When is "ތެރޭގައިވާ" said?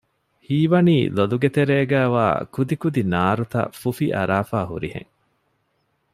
1.55-2.25